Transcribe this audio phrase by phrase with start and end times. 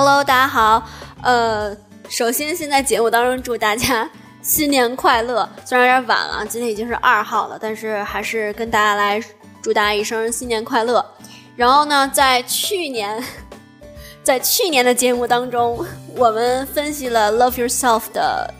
[0.00, 0.88] Hello，大家好。
[1.24, 1.76] 呃，
[2.08, 4.08] 首先先在节目当中祝大家
[4.40, 5.48] 新年快乐。
[5.64, 9.20] 虽然有点晚了，今天已经是二号了，但是还是跟大家来
[9.60, 11.04] 祝大家一声新年快乐。
[11.56, 13.20] 然后呢，在去年，
[14.22, 15.84] 在去年的节目当中，
[16.14, 18.54] 我们分析了《Love Yourself》的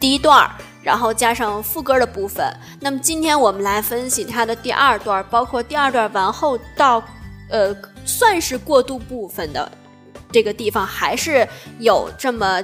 [0.00, 0.50] 第一段，
[0.82, 2.50] 然后加上副歌的部分。
[2.80, 7.02] 那么今天我们来分析它的第二段，包括第二段完后到
[7.50, 9.70] 呃，算是过渡部分的。
[10.30, 11.46] 这个地方还是
[11.78, 12.62] 有这么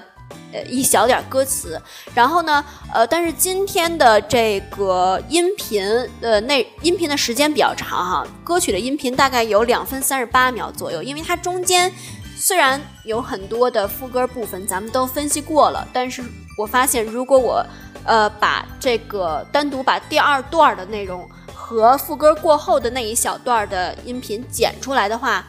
[0.53, 1.81] 呃一小点歌词，
[2.15, 5.83] 然后呢，呃，但是今天的这个音频
[6.21, 11.91] 呃那音频的时间比较长哈，歌曲的音频大概有两分三十八秒左右，因为它中间
[12.37, 16.23] 虽然有很多的副歌部分咱们都分析过了，但是
[16.59, 17.65] 我发现如果我
[18.05, 25.45] 呃把这个单独把第二段的内容和副歌过后的那一小段的音频剪出来的话。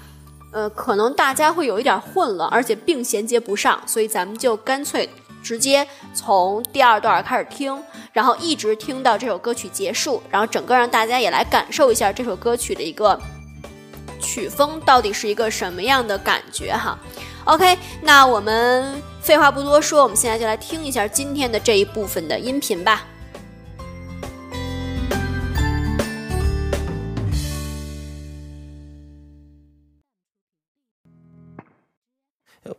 [0.56, 5.10] 呃，可能大家会有一点混了，而且并衔接不上，所以咱们就干脆
[5.44, 7.78] 直接从第二段开始听，
[8.14, 13.20] 然后一直听到这首歌曲结束，然后整个让大家也来感受一下这首歌曲的一个
[14.22, 16.98] 曲风到底是一个什么样的感觉哈。
[17.44, 23.04] OK，那我们废话不多说，我们现在就来听一下今天的这一部分的音频吧。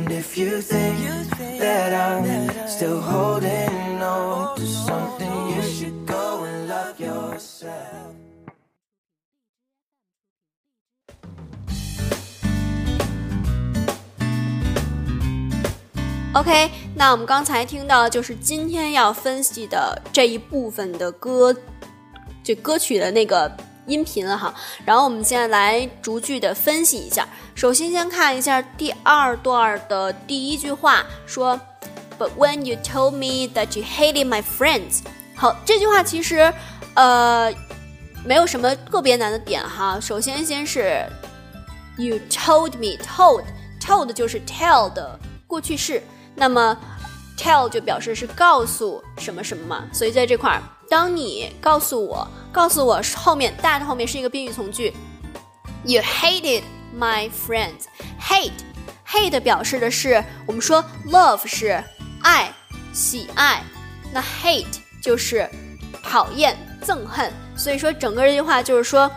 [0.00, 0.96] And if you think
[1.58, 8.14] that I'm still holding on to something, you should go and love yourself.
[16.32, 21.54] OK，那我们刚才听到就是今天要分析的这一部分的歌，
[22.42, 23.54] 这歌曲的那个
[23.90, 24.54] 音频了哈。
[24.84, 27.26] 然后我们现在来逐句的分析一下。
[27.54, 31.60] 首先先看一下第二段的第一句话，说
[32.18, 35.00] ：“But when you told me that you hated my friends。”
[35.36, 36.52] 好，这句话其实
[36.94, 37.52] 呃
[38.24, 39.98] 没有什么特别难的点哈。
[40.00, 41.04] 首先先是
[41.98, 46.02] “you told me”，told，told 就是 tell 的过去式。
[46.34, 46.76] 那么
[47.36, 54.92] ，tell 就表示是告诉什么什么嘛，所以在这块儿，当你告诉我，告诉我后面 that 后面是一个宾语从句
[55.84, 56.64] ，You hated
[56.98, 61.80] my friends，hate，hate 表示的是我们说 love 是
[62.22, 62.52] 爱，
[62.92, 63.62] 喜爱，
[64.12, 64.66] 那 hate
[65.00, 65.48] 就是
[66.02, 67.32] 讨厌、憎恨。
[67.56, 69.08] 所以说，整个这句话就是说，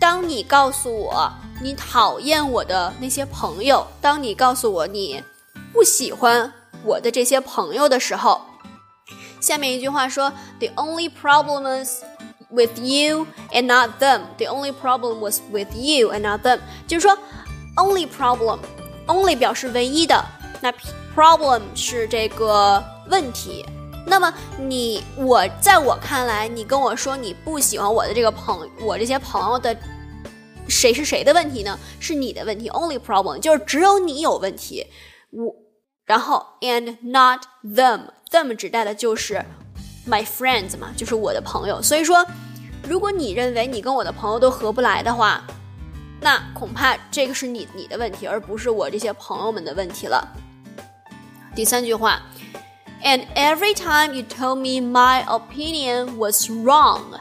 [0.00, 1.28] 当你告诉我
[1.60, 5.20] 你讨厌我的那些朋友，当你告诉我你
[5.72, 6.52] 不喜欢
[6.84, 8.42] 我的这些朋友的时候，
[9.40, 12.02] 下面一句话说：“The only problem is
[12.50, 14.22] with you and not them.
[14.36, 17.16] The only problem was with you and not them。”就是说
[17.76, 20.24] ，only problem，only 表示唯一的，
[20.60, 20.72] 那
[21.14, 23.64] problem 是这个问题。
[24.06, 29.76] 那么你我在我看来，你跟我说你不喜欢我的这个朋，我这些朋友的
[30.66, 31.78] 谁是谁的问题呢？
[32.00, 34.86] 是你的问题，only problem 就是只有你有问题。
[35.30, 35.54] 我
[36.08, 39.44] 然后 and not them，them 指代的就是
[40.08, 41.82] my friends 嘛，就是我的朋友。
[41.82, 42.26] 所以说，
[42.88, 45.44] 如果你认为你跟我的朋友都合不来的话，
[46.20, 50.26] 那恐怕这个是你你的问题，而不是我这些朋友们的问题了。
[51.54, 52.22] 第三句话。
[53.00, 57.20] And every time you told me my opinion was wrong，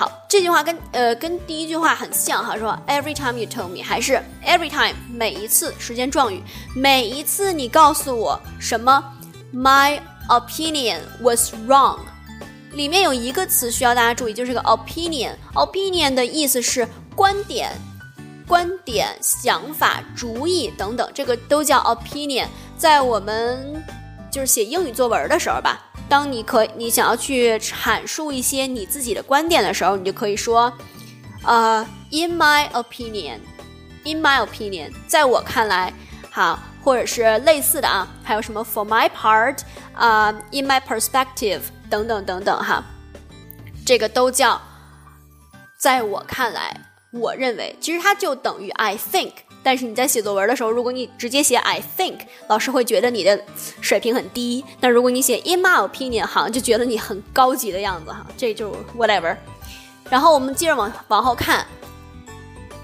[0.00, 6.42] 好，这句话跟呃跟第一句话很像哈，说 every time you tell me 还是 every time 每一次时间状语，
[6.74, 9.04] 每一次你告诉我什么
[9.52, 10.00] my
[10.30, 11.98] opinion was wrong，
[12.72, 17.70] 里面有一个词需要大家注意，就是个 opinion，opinion 的意思是观点、
[18.46, 22.46] 观点、想法、主意等等，这个都叫 opinion，
[22.78, 23.84] 在我们。
[24.32, 30.72] 就是写英语作文的时候吧，当你可你想要去阐述一些你自己的观点的时候，你就可以说，
[31.44, 35.94] 呃，in my opinion，in my opinion，在我看来，
[36.28, 39.60] 好，或者是类似的啊，还有什么 for my part，
[39.94, 42.82] 啊，in my perspective，等等等等哈，
[43.86, 44.60] 这个都叫，
[45.78, 46.76] 在我看来，
[47.12, 49.34] 我认为，其实它就等于 I think。
[49.62, 53.38] 但是你在写作文的时候，如果你直接写 I think，老师会觉得你的
[53.82, 54.64] 水平很低。
[54.80, 58.26] 那如果你写 In my opinion，好像就觉得你很高级的样子哈。
[58.38, 59.36] 这就是 whatever。
[60.08, 61.66] 然后我们接着往往后看，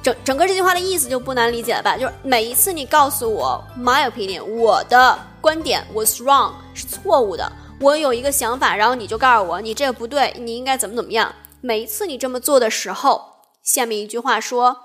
[0.03, 1.97] 整整个这句话的意思就不难理解了吧？
[1.97, 7.51] 就是每一次你告诉我 my opinion，我的观点 was wrong 是错误的。
[7.81, 11.35] 我有一个想法，然后你就告诉我你这个不对，你应该怎么怎么样。
[11.63, 13.23] 每一次你这么做的时候，
[13.63, 14.77] 下面一句话说。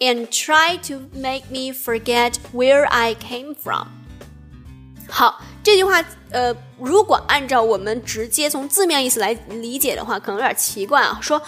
[0.00, 3.88] And try to make me forget where I came from。
[5.08, 11.18] 好，这句话，呃，如果按照我们直接从字面意思来理解的话，可能有点奇怪啊。
[11.20, 11.40] 说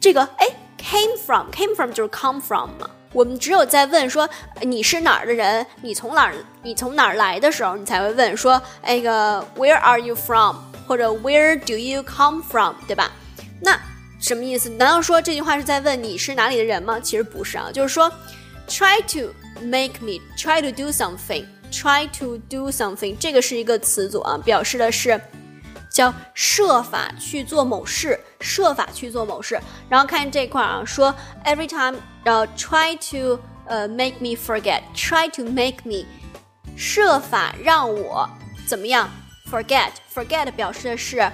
[0.00, 0.46] 这个，哎
[0.78, 2.90] ，came from，came from 就是 come from 嘛。
[3.12, 4.28] 我们只有在问说
[4.62, 10.56] 你是哪儿的人，你从哪儿，你从哪儿来的时候，你才会问说，那个 Where are you from？
[10.88, 12.74] 或者 Where do you come from？
[12.88, 13.12] 对吧？
[13.60, 13.78] 那
[14.24, 14.70] 什么意思？
[14.70, 16.98] 难道说这句话是在问你是哪里的人吗？
[16.98, 18.10] 其实不是啊，就是说
[18.66, 25.20] ，try to make me try to do something，try to do something，这个是一个词组啊，表示的是
[25.90, 29.60] 叫设法去做某事，设法去做某事。
[29.90, 31.94] 然后看这块啊，说 every time，
[32.24, 36.06] 然后 try to 呃 make me forget，try to make me
[36.78, 38.26] 设法让我
[38.66, 39.10] 怎么样
[39.50, 41.30] forget，forget 表示的是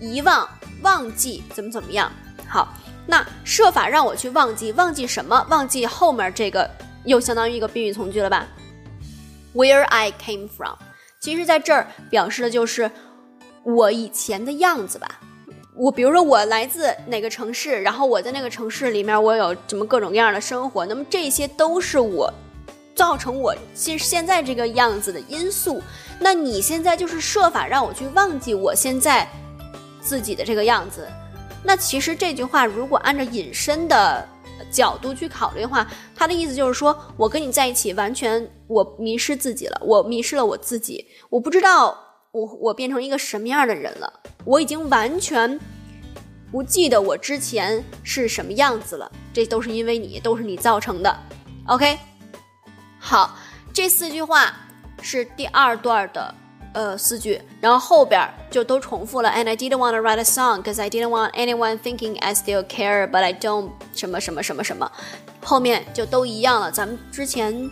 [0.00, 0.48] 遗忘、
[0.82, 2.10] 忘记，怎么怎么样。
[2.48, 2.74] 好，
[3.06, 5.46] 那设法让我去忘记，忘记什么？
[5.50, 6.68] 忘记后面这个
[7.04, 8.46] 又相当于一个宾语从句了吧
[9.54, 10.76] ？Where I came from，
[11.20, 12.90] 其实在这儿表示的就是
[13.64, 15.20] 我以前的样子吧。
[15.76, 22.32] 我比如说我来自哪个城市，然后我在那个城市里面，我有什么各种各样的生活，那么这些都是我
[22.94, 25.82] 造成我现现在这个样子的因素。
[26.20, 29.28] 那你现在就是设法让我去忘记我现在
[30.00, 31.08] 自己的这个样子。
[31.64, 34.28] 那其实这句话如果按照隐身的
[34.70, 41.98] 角度去考虑的话，它的意思就是说我跟你在一起，完全我迷失自己了，我迷失了我自己，我不知道
[42.32, 44.12] 我我变成一个什么样的人了，
[44.44, 45.58] 我已经完全
[46.52, 51.18] 不记得我之前是什么样子了，这都是因为你，都是你造成的。
[51.66, 51.98] OK，
[52.98, 53.36] 好，
[53.72, 54.54] 这四句话
[55.00, 56.34] 是第二段的。
[56.74, 59.30] 呃，四句，然后后边就都重复了。
[59.30, 62.64] And I didn't want to write a song, cause I didn't want anyone thinking I still
[62.64, 64.90] care, but I don't 什么什么什么什么，
[65.44, 66.72] 后面就都一样了。
[66.72, 67.70] 咱们之前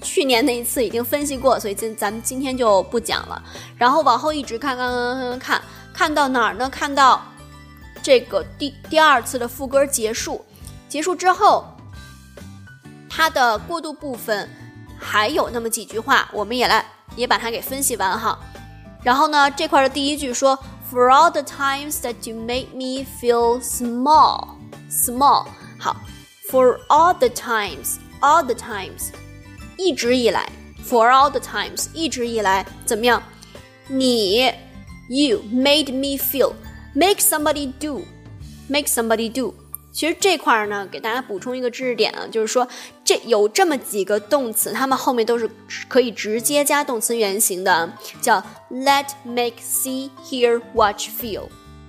[0.00, 3.42] 去年那一次已经分析过，所以今咱们今天就不讲了。
[3.76, 6.70] 然后往后一直看，看，看，看，看，看到哪儿呢？
[6.70, 7.20] 看到
[8.04, 10.44] 这个第第二次的副歌结束，
[10.88, 11.64] 结束之后，
[13.10, 14.48] 它的过渡部分
[14.96, 16.86] 还有那么几句话，我们也来。
[17.15, 18.37] 也把它给分析完哈，
[19.03, 20.57] 然后呢，这块的第一句说，
[20.91, 25.45] For all the times that you made me feel small，small，
[25.79, 25.95] 好，
[26.49, 29.11] For all the times，all the times，
[29.77, 30.49] 一直以来，
[30.83, 33.21] For all the times，一直以来怎么样？
[33.87, 34.51] 你，
[35.09, 36.53] you made me feel，
[36.93, 39.53] make somebody do，make somebody do。
[39.94, 42.66] 其实这块儿呢，给大家补充一个知识点啊，就是说
[43.04, 45.48] 这有这么几个动词，它们后面都是
[45.86, 51.44] 可以直接加动词原形的，叫 let、make、see、hear、watch、feel。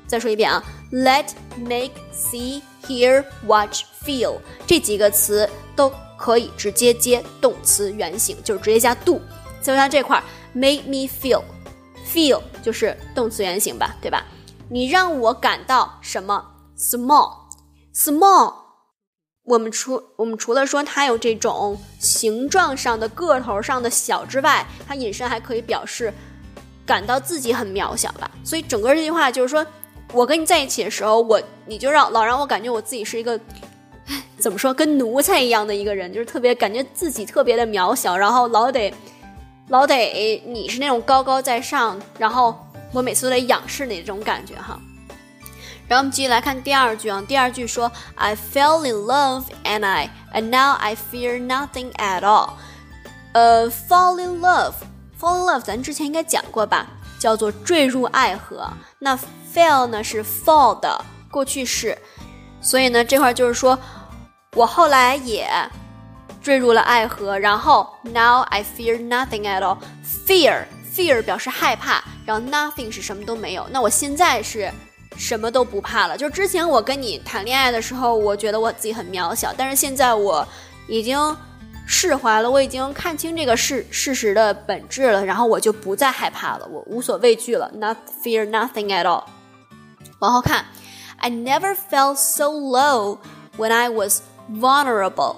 [0.06, 4.36] 再说一遍啊，let、make、see、hear、watch、feel
[4.68, 9.20] 这几个词都可以直接接动词原形，就是直接加 do。
[9.64, 14.24] 就像这块儿，make me feel，feel 就是动词原形吧，对吧？
[14.70, 17.45] 你让我感到什么？small。
[17.96, 18.54] small，
[19.46, 26.14] 我们除我们除了说它有这种形状上的、个头上的小之外，它引申还可以表示
[26.86, 28.30] 感到自己很渺小吧。
[28.44, 29.66] 所以整个这句话就是说，
[30.12, 33.40] 我跟你在一起的时候，我你就让老让我感觉我自己是一个
[34.38, 38.94] 怎么说，跟奴才一样的一个人，就是特别感觉自己特别的渺小，然后老得
[39.70, 42.54] 老得你是那种高高在上，然后
[42.92, 44.78] 我每次都得仰视你这种感觉哈。
[45.88, 52.54] 然后我们继续来看第二句啊，第二句说，I fell in love and I and now I fear nothing at all。
[53.34, 56.88] 呃，fall in love，fall in love，咱之前应该讲过吧，
[57.20, 58.68] 叫做坠入爱河。
[58.98, 59.16] 那
[59.54, 61.96] fell 呢是 fall 的过去式，
[62.60, 63.78] 所以呢这块就是说
[64.56, 65.48] 我后来也
[66.42, 69.78] 坠入了爱河，然后 now I fear nothing at all。
[70.26, 73.68] fear fear 表示害怕，然后 nothing 是什么都没有。
[73.70, 74.74] 那我现在是。
[75.18, 76.18] 什么都不怕了。
[76.18, 80.48] 就之前我跟你谈恋爱的时候，我觉得我自己很渺小，但是现在我
[80.88, 81.38] 已经
[81.88, 89.24] 释怀了，我已经看清这个事事实的本质了，然后我就不再害怕了，我无所畏惧了，not fear nothing at all。
[90.20, 90.66] 往后看
[91.18, 93.20] ，I never felt so low
[93.58, 94.22] when I was
[94.52, 95.36] vulnerable。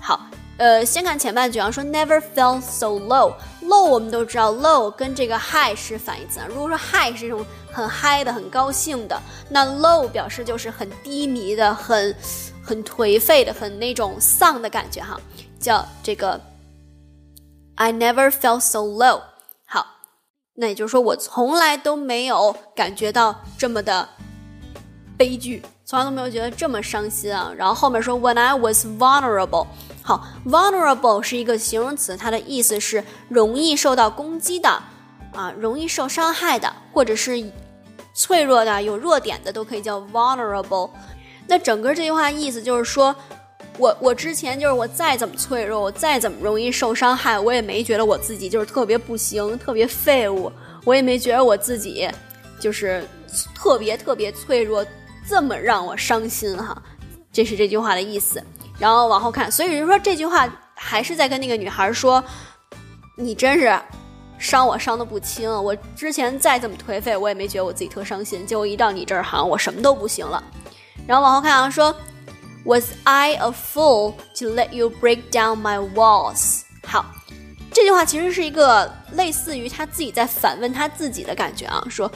[0.00, 0.20] 好，
[0.58, 3.34] 呃，先看前半句啊，说 never felt so low。
[3.62, 6.46] low 我们都知道，low 跟这个 high 是反义词啊。
[6.48, 7.44] 如果说 high 是这种
[7.78, 12.12] 很嗨的、很高兴的，那 low 表示就是很低迷的、很
[12.60, 15.16] 很颓废的、很那种丧的感觉哈，
[15.60, 16.40] 叫这个
[17.76, 19.20] I never felt so low。
[19.64, 19.86] 好，
[20.54, 24.08] 那也就是说我从来都没有感觉到这么的
[25.16, 27.52] 悲剧，从来都没有觉得这么伤心啊。
[27.56, 29.68] 然后后面说 When I was vulnerable。
[30.02, 34.82] 好，vulnerable 是一个形容词，它的意思是容易受到攻击的，
[35.34, 37.52] 啊，容易受伤害的，或者是
[38.18, 40.90] 脆弱的、有弱点的，都可以叫 vulnerable。
[41.46, 43.14] 那整个这句话意思就是说，
[43.78, 50.50] 我我之前就是我再怎么脆弱，我再怎么容易受伤害，我也没觉得我自己就是特别不行、特别废物，
[50.84, 52.10] 我也没觉得我自己
[52.58, 53.06] 就是
[53.54, 54.84] 特别特别脆弱，
[55.28, 56.76] 这么让我伤心哈。
[57.32, 58.42] 这是这句话的意思。
[58.80, 62.22] 然后往后看，所以就说这句话还是在跟那个女孩说
[63.16, 63.78] ：“你真是
[64.38, 65.50] 伤我伤的不轻。
[65.50, 68.46] 我之前再怎么颓废，我也没觉得我自己特伤心。
[68.46, 70.42] 结果一到你这儿，好像我什么都不行了。”
[71.06, 71.94] 然后往后看啊，说
[72.64, 77.04] ：“Was I a fool to let you break down my walls？” 好，
[77.72, 82.10] 这句话其实是一个类似于他自己在反问他自己的感觉啊，说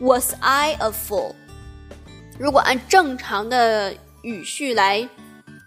[0.00, 1.34] ：“Was I a fool？”
[2.38, 5.08] 如果按正常的语序来。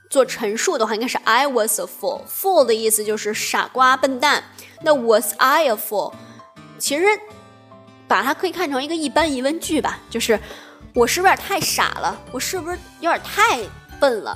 [0.10, 2.22] 做陈述的话，应该是 I was a fool。
[2.28, 4.44] fool 的意思就是傻瓜、笨蛋。
[4.82, 6.14] 那 was I a fool？
[6.80, 7.06] 其实
[8.08, 10.40] 把它可以看成一个一般疑问句吧，就是
[10.96, 12.20] 我是不是有点太傻了？
[12.32, 13.60] 我是不是有点太
[14.00, 14.36] 笨了？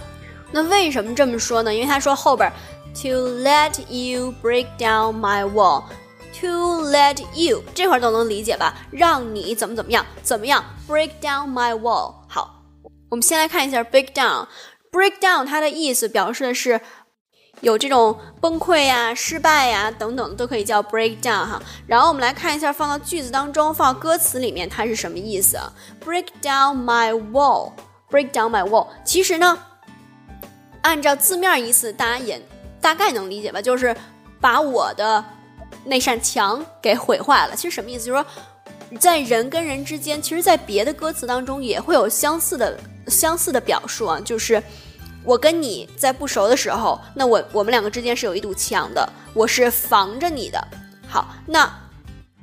[0.51, 1.73] 那为什么这么说呢？
[1.73, 2.51] 因为他说后边
[2.93, 3.09] to
[3.41, 8.75] let you break down my wall，to let you 这块都能理解吧？
[8.91, 12.13] 让你怎么怎么样，怎么样 break down my wall？
[12.27, 12.61] 好，
[13.09, 14.45] 我们先来看一下 break down。
[14.93, 16.79] Break down 它的意思表示的是
[17.61, 21.61] 有这种崩溃呀、失败呀等等，都可以叫 break down 哈。
[21.87, 25.59] 然后我们来看一下，放到句子当中，放到歌词里面，它是什么意思
[26.05, 28.87] ？break down my wall，break down my wall。
[29.03, 29.57] 其实呢，
[30.81, 32.41] 按照字面意思，大家也
[32.81, 33.95] 大概能理解吧，就是
[34.41, 35.23] 把我的
[35.85, 37.55] 那扇墙给毁坏了。
[37.55, 38.05] 其实什么意思？
[38.05, 38.29] 就是说，
[38.99, 42.77] 在人跟人之间，其实，在别的歌词当中也会有相似的。
[43.07, 44.63] 相似的表述啊，就是
[45.25, 50.67] 我跟你在不熟的时候，那我我们两个之间是有一堵墙的，我是防着你的。
[51.05, 51.69] 好，那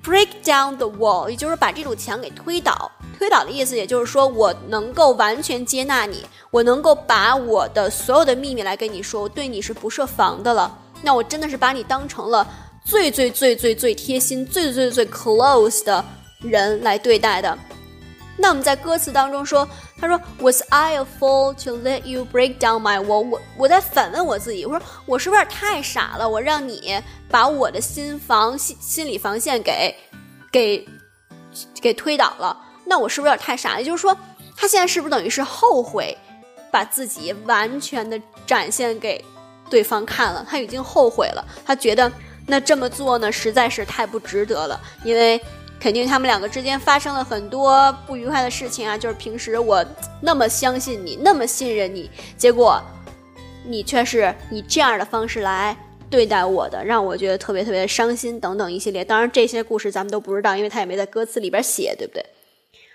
[0.04, 2.92] break down the wall，也就是把这堵墙给推倒。
[3.18, 10.78] 推倒的意思，也就是说我能够完全接纳你，我能够把我的所有的秘密来跟你说，我对你是不设防的了。
[11.00, 12.46] 那我真的是把你当成了
[12.84, 16.04] 最最最最最贴心、最最最 close 的
[16.40, 17.58] 人来对待的。
[18.36, 19.68] 那我们在歌词当中说，
[20.00, 23.28] 他说，Was I a fool to let you break down my wall？
[23.28, 26.26] 我我在反问我自己，我说我是不是有点太傻了？
[26.26, 29.94] 我让你把我的心防心心理防线给
[30.50, 30.88] 给
[31.82, 32.58] 给推倒了。
[32.86, 33.78] 那我是不是有点太傻？
[33.78, 34.16] 也就是说，
[34.56, 36.16] 他现在是不是等于是后悔
[36.70, 39.22] 把自己完全的展现给
[39.68, 40.46] 对方看了？
[40.48, 42.10] 他已经后悔了，他觉得
[42.46, 45.38] 那这么做呢实在是太不值得了，因为。
[45.80, 48.98] 肯定他们两个之间发生了很多不愉快的事情啊！
[48.98, 49.82] 就是平时我
[50.20, 52.78] 那么相信你，那么信任你，结果
[53.64, 55.74] 你却是以这样的方式来
[56.10, 59.02] 对待我的，让我觉得特别特别伤心等等一系列。
[59.02, 62.22] 当然这些故事咱们都不知道，因为他也没在歌词里边写，对不对？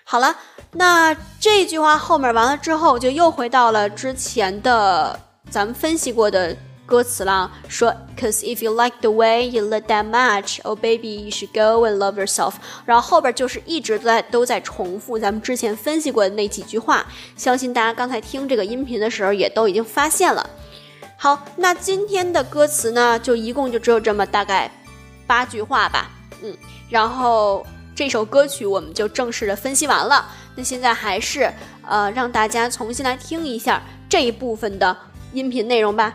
[0.04, 0.36] 好了，
[0.72, 5.18] 那这句话后面完了之后，就又回到了之前的
[5.50, 6.56] 咱们分析过的。
[6.86, 11.96] 歌词啦，说，Cause if you like the way you look that much, oh baby, you should go and
[11.96, 12.54] love yourself。
[12.84, 17.04] 然后后边就是一直在都在重复咱们之前分析过的那几句话，
[17.36, 20.48] 相信大家刚才听这个音频的时候也都已经发现了。
[21.16, 24.70] 好，那今天的歌词呢，就一共就只有这么大概
[25.26, 26.10] 八句话吧，
[26.42, 26.56] 嗯，
[26.88, 27.66] 然后
[27.96, 30.24] 这首歌曲我们就正式的分析完了。
[30.54, 31.52] 那现在还是
[31.84, 34.96] 呃让大家重新来听一下这一部分的
[35.32, 36.14] 音频内容吧。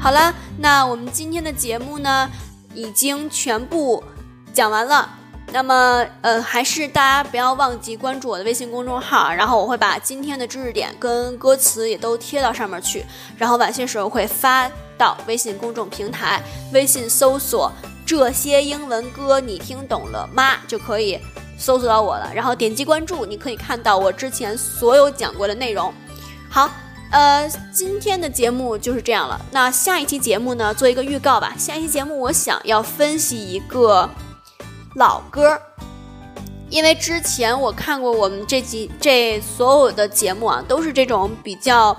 [0.00, 2.30] 好了，那我们今天的节目呢，
[2.74, 4.02] 已经全部
[4.50, 5.08] 讲完了。
[5.52, 13.04] 那么，呃，还是大家不要忘记关注我的微信公众号，然后我会把今天的知识点跟歌词也都贴到上面去，
[13.36, 16.40] 然后晚些时候会发到微信公众平台，
[16.72, 17.70] 微信搜索
[18.06, 20.56] 这些英文歌你听懂了吗？
[20.66, 21.20] 就可以
[21.58, 25.92] 搜索到我了，然后点击关注，你可以看到我之前所有讲过的内容。
[26.48, 26.70] 好，
[27.10, 29.40] 呃，今天的节目就是这样了。
[29.50, 31.54] 那下一期节目呢，做一个预告吧。
[31.58, 34.08] 下一期节目我想要分析一个。
[34.96, 35.56] 老歌，
[36.68, 41.96] 因为之前我看过我们这几这所有的节目啊，都是这种比较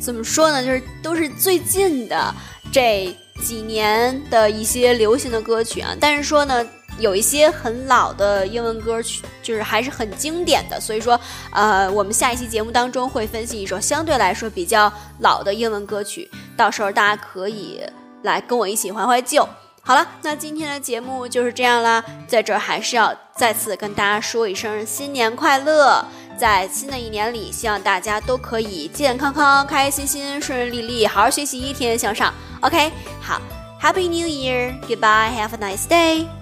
[0.00, 2.34] 怎么说呢，就是都是最近的
[2.72, 5.94] 这几年的一些流行的歌曲啊。
[6.00, 6.66] 但是说呢，
[6.98, 10.80] 有一些很老的英文歌曲，就是还是很经典的。
[10.80, 11.18] 所以说，
[11.52, 17.80] 呃，我们下一期节目当中会分析一首相对来说比较老的英文歌曲，到时候大家可以
[18.22, 19.48] 来跟我一起怀怀旧。
[19.82, 22.04] 好了，那今天的节目就是这样啦。
[22.26, 26.04] 在这儿还是要再次跟大家说一声新年快乐！
[26.36, 32.34] 在新的一年里，希望大家都可以健健康康、开开心心、顺顺利利，好好学习，天天向上。
[32.60, 32.90] OK，
[33.22, 33.40] 好
[33.80, 36.35] ，Happy New Year，Goodbye，Have a nice day。